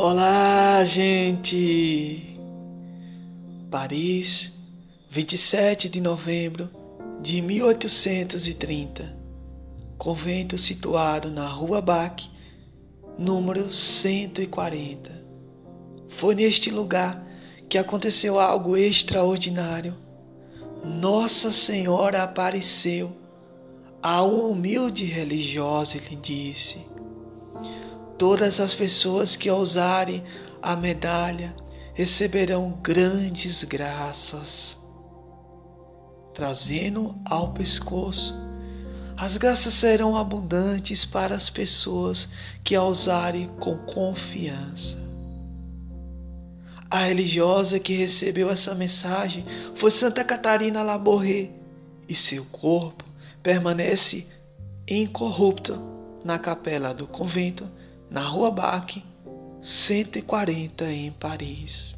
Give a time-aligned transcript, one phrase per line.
[0.00, 2.38] Olá, gente!
[3.68, 4.52] Paris,
[5.10, 6.70] 27 de novembro
[7.20, 9.12] de 1830.
[9.98, 12.30] Convento situado na Rua Bac,
[13.18, 15.10] número 140.
[16.10, 17.20] Foi neste lugar
[17.68, 19.96] que aconteceu algo extraordinário.
[20.84, 23.10] Nossa Senhora apareceu
[24.00, 26.86] a uma humilde religiosa e lhe disse:
[28.18, 30.24] Todas as pessoas que ousarem
[30.60, 31.54] a medalha
[31.94, 34.76] receberão grandes graças.
[36.34, 38.34] Trazendo ao pescoço,
[39.16, 42.28] as graças serão abundantes para as pessoas
[42.64, 44.96] que a usarem com confiança.
[46.90, 49.44] A religiosa que recebeu essa mensagem
[49.76, 51.50] foi Santa Catarina Laborré
[52.08, 53.04] e seu corpo
[53.42, 54.26] permanece
[54.88, 55.80] incorrupto
[56.24, 57.68] na capela do convento
[58.10, 59.02] na Rua Bac,
[59.62, 61.94] 140 em Paris.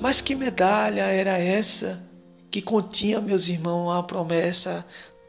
[0.00, 2.02] Mas que medalha era essa
[2.50, 4.84] que continha, meus irmãos, uma promessa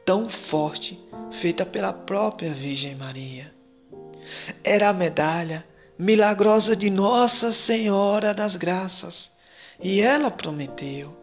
[0.05, 0.99] tão forte
[1.31, 3.53] feita pela própria Virgem Maria?
[4.63, 5.65] Era a medalha
[5.97, 9.29] milagrosa de Nossa Senhora das Graças,
[9.81, 11.19] e ela prometeu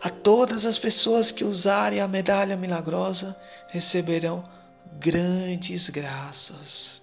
[0.00, 3.36] a todas as pessoas que usarem a medalha milagrosa
[3.68, 4.44] receberão
[4.98, 7.02] grandes graças.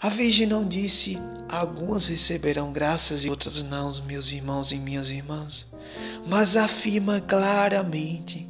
[0.00, 5.66] A Virgem não disse: algumas receberão graças e outras não, meus irmãos e minhas irmãs,
[6.26, 8.48] mas afirma claramente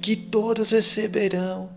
[0.00, 1.70] que todas receberão.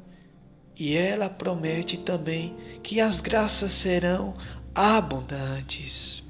[0.76, 4.36] E ela promete também que as graças serão
[4.74, 6.24] abundantes.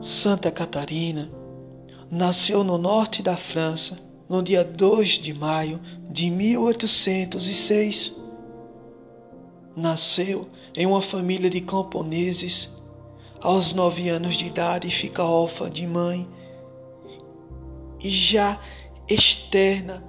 [0.00, 1.30] Santa Catarina
[2.10, 3.96] nasceu no norte da França
[4.28, 8.21] no dia 2 de maio de 1806
[9.76, 12.70] nasceu em uma família de camponeses.
[13.40, 16.28] Aos nove anos de idade, fica órfã de mãe
[18.00, 18.60] e já
[19.08, 20.04] externa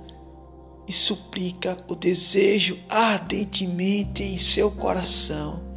[0.87, 5.73] e suplica o desejo ardentemente em seu coração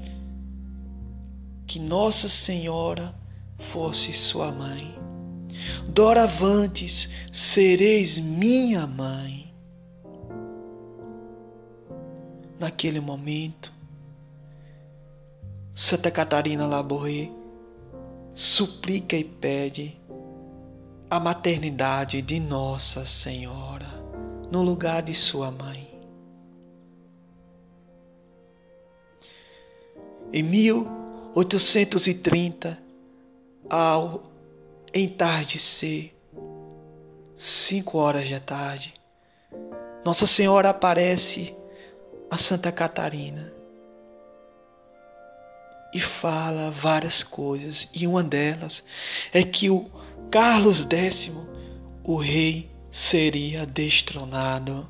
[1.67, 3.15] que Nossa Senhora
[3.73, 4.95] fosse sua mãe.
[5.89, 9.53] Doravantes sereis minha mãe.
[12.59, 13.73] Naquele momento,
[15.79, 17.31] Santa Catarina Laboré
[18.35, 20.01] suplica e pede
[21.11, 23.85] a maternidade de Nossa Senhora
[24.51, 25.95] no lugar de sua mãe.
[30.33, 32.79] Em 1830,
[33.69, 34.33] ao
[34.95, 36.15] entardecer,
[37.37, 38.95] cinco horas da tarde,
[40.03, 41.55] Nossa Senhora aparece
[42.31, 43.56] a Santa Catarina
[45.93, 48.85] e fala várias coisas, e uma delas
[49.33, 49.91] é que o
[50.31, 51.31] Carlos X,
[52.03, 54.89] o rei, seria destronado.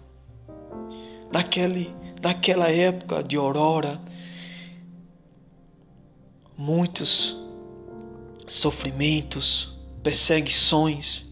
[1.33, 4.01] Naquele, naquela época de aurora,
[6.57, 7.37] muitos
[8.47, 11.27] sofrimentos, perseguições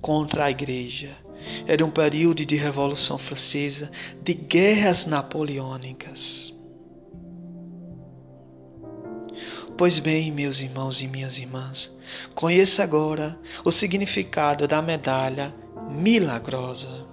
[0.00, 1.16] contra a igreja.
[1.66, 3.90] Era um período de Revolução Francesa,
[4.22, 6.54] de guerras napoleônicas.
[9.76, 11.90] Pois bem, meus irmãos e minhas irmãs,
[12.34, 15.54] conheça agora o significado da medalha
[15.90, 17.06] milagrosa.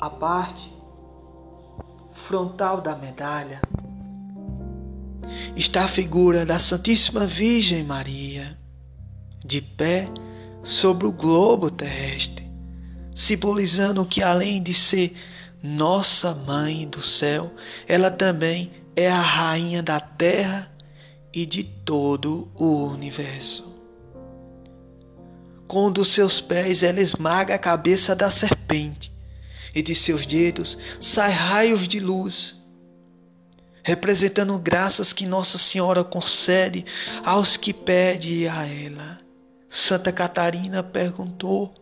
[0.00, 0.72] A parte
[2.26, 3.60] frontal da medalha
[5.56, 8.58] está a figura da Santíssima Virgem Maria,
[9.44, 10.08] de pé
[10.62, 12.48] sobre o globo terrestre,
[13.14, 15.14] simbolizando que além de ser
[15.62, 17.52] nossa Mãe do céu,
[17.86, 20.70] ela também é a rainha da terra
[21.32, 23.72] e de todo o universo.
[25.66, 29.10] Com um dos seus pés ela esmaga a cabeça da serpente,
[29.74, 32.54] e de seus dedos saem raios de luz,
[33.82, 36.84] representando graças que Nossa Senhora concede
[37.24, 39.18] aos que pedem a ela.
[39.70, 41.72] Santa Catarina perguntou: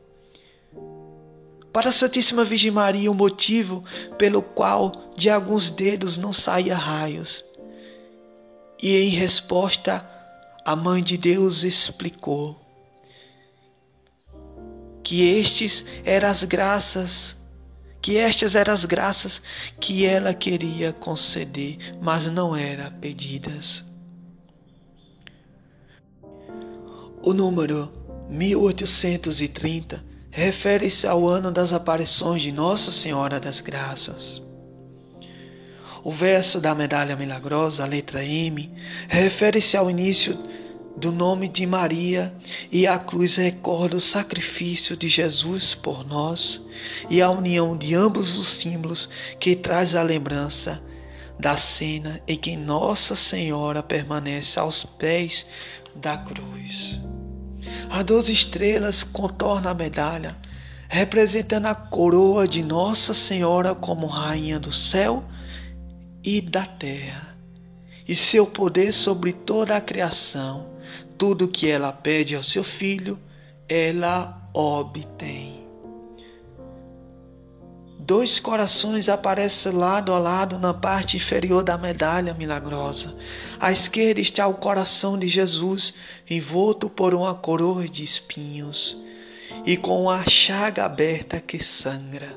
[1.72, 3.84] para a Santíssima Virgem Maria o motivo
[4.18, 7.44] pelo qual de alguns dedos não saía raios.
[8.82, 10.08] E em resposta,
[10.64, 12.58] a Mãe de Deus explicou
[15.02, 17.36] que estes eram as graças,
[18.00, 19.42] que estas eram as graças
[19.80, 23.84] que ela queria conceder, mas não eram pedidas.
[27.22, 27.92] O número
[28.30, 34.42] 1830 refere-se ao ano das aparições de Nossa Senhora das Graças.
[36.02, 38.72] O verso da medalha milagrosa, a letra M,
[39.08, 40.38] refere-se ao início
[40.96, 42.34] do nome de Maria
[42.70, 46.60] e a cruz recorda o sacrifício de Jesus por nós
[47.08, 50.82] e a união de ambos os símbolos que traz a lembrança
[51.38, 55.46] da cena em que Nossa Senhora permanece aos pés
[55.94, 57.00] da cruz.
[57.88, 60.36] As doze estrelas contornam a medalha,
[60.88, 65.24] representando a coroa de Nossa Senhora como Rainha do céu
[66.22, 67.36] e da terra,
[68.06, 70.70] e seu poder sobre toda a criação.
[71.16, 73.18] Tudo que ela pede ao seu filho,
[73.68, 75.59] ela obtém.
[78.10, 83.14] Dois corações aparecem lado a lado na parte inferior da medalha milagrosa.
[83.60, 85.94] À esquerda está o coração de Jesus,
[86.28, 88.96] envolto por uma coroa de espinhos
[89.64, 92.36] e com a chaga aberta que sangra,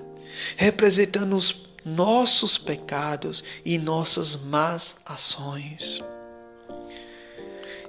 [0.56, 6.00] representando os nossos pecados e nossas más ações.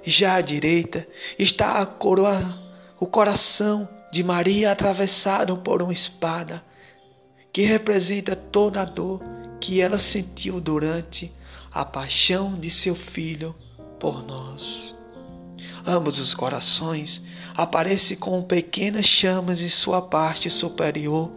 [0.03, 2.59] Já à direita está a coroa,
[2.99, 6.63] o coração de Maria atravessado por uma espada,
[7.55, 9.23] que representa toda a dor
[9.61, 11.31] que ela sentiu durante
[11.71, 13.55] a paixão de seu filho
[13.97, 14.93] por nós.
[15.87, 17.21] Ambos os corações
[17.55, 21.31] aparecem com pequenas chamas em sua parte superior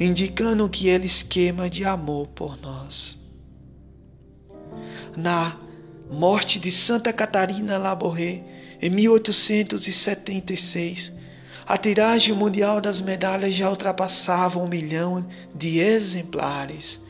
[0.00, 3.18] indicando que ele esquema de amor por nós.
[5.14, 5.58] Na
[6.10, 8.42] morte de Santa Catarina Laborré,
[8.80, 11.12] em 1876,
[11.66, 17.00] a tiragem mundial das medalhas já ultrapassava um milhão de exemplares.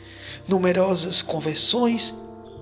[0.47, 2.15] Numerosas conversões,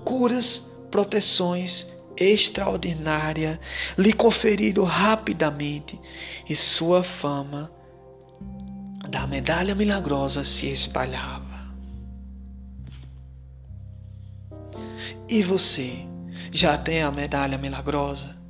[0.03, 1.85] curas, proteções
[2.17, 3.57] extraordinárias
[3.97, 5.99] lhe conferiram rapidamente
[6.47, 7.71] e sua fama
[9.09, 11.51] da medalha milagrosa se espalhava.
[15.27, 16.05] E você
[16.51, 18.40] já tem a medalha milagrosa?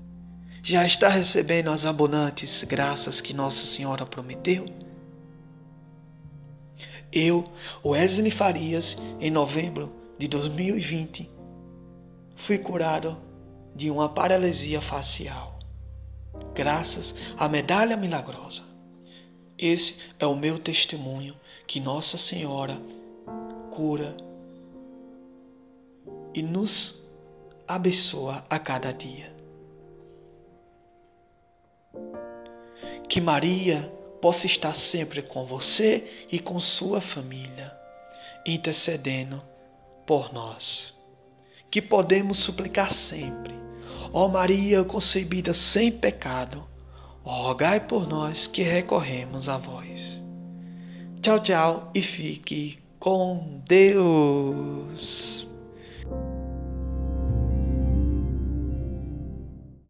[0.64, 4.66] Já está recebendo as abundantes graças que Nossa Senhora prometeu?
[7.12, 7.46] Eu,
[7.84, 11.28] Wesley Farias, em novembro de 2020,
[12.36, 13.18] fui curado
[13.76, 15.58] de uma paralisia facial,
[16.54, 18.62] graças à medalha milagrosa.
[19.58, 21.36] Esse é o meu testemunho
[21.66, 22.80] que Nossa Senhora
[23.72, 24.16] cura
[26.36, 26.94] e nos
[27.68, 29.31] abençoa a cada dia.
[33.12, 33.92] Que Maria
[34.22, 37.76] possa estar sempre com você e com sua família,
[38.46, 39.44] intercedendo
[40.08, 40.94] por nós.
[41.70, 43.54] Que podemos suplicar sempre.
[44.14, 46.66] Ó Maria concebida sem pecado,
[47.22, 50.24] rogai por nós que recorremos a vós.
[51.22, 55.51] Tchau, tchau e fique com Deus.